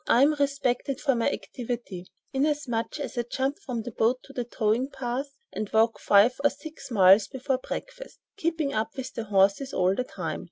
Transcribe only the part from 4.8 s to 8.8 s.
path, and walk five or six miles before breakfast, keeping